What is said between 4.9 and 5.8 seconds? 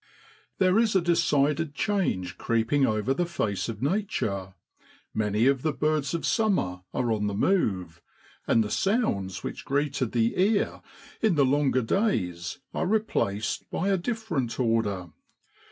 many of the